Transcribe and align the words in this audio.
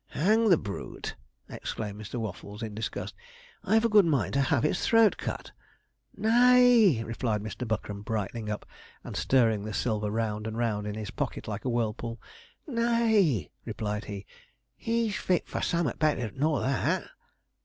'Hang 0.07 0.49
the 0.49 0.57
brute!' 0.57 1.15
exclaimed 1.47 2.01
Mr. 2.01 2.15
Waffles, 2.15 2.63
in 2.63 2.73
disgust; 2.73 3.13
'I've 3.63 3.85
a 3.85 3.89
good 3.89 4.07
mind 4.07 4.33
to 4.33 4.41
have 4.41 4.63
his 4.63 4.83
throat 4.83 5.15
cut.' 5.17 5.51
'Nay,' 6.17 7.03
replied 7.03 7.43
Mr. 7.43 7.67
Buckram, 7.67 8.01
brightening 8.01 8.49
up, 8.49 8.65
and 9.03 9.15
stirring 9.15 9.63
the 9.63 9.75
silver 9.75 10.09
round 10.09 10.47
and 10.47 10.57
round 10.57 10.87
in 10.87 10.95
his 10.95 11.11
pocket 11.11 11.47
like 11.47 11.65
a 11.65 11.69
whirlpool, 11.69 12.19
'nay,' 12.65 13.51
replied 13.63 14.05
he, 14.05 14.25
'he's 14.75 15.17
fit 15.17 15.47
for 15.47 15.61
summat 15.61 15.99
better 15.99 16.31
nor 16.33 16.61
that.' 16.61 17.03